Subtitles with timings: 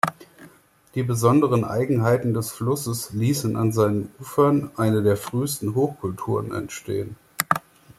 [0.95, 7.17] Die besonderen Eigenheiten des Flusses ließen an seinen Ufern eine der frühesten Hochkulturen entstehen.